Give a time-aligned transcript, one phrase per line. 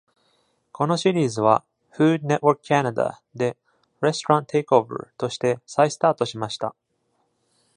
[0.71, 1.63] このシリーズは、
[1.93, 3.55] Food Network Canada で
[4.01, 6.73] 「Restaurant Takeover」として再スタートしました。